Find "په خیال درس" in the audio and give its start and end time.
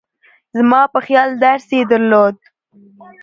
0.93-1.67